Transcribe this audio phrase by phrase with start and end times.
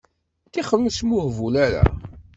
[0.51, 1.83] Ṭixer ur smuhbul ara.